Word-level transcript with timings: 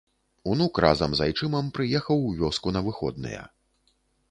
Унук 0.53 0.79
разам 0.85 1.11
з 1.19 1.23
айчымам 1.25 1.69
прыехаў 1.77 2.25
у 2.31 2.33
вёску 2.41 2.67
на 2.79 2.85
выходныя. 2.91 3.47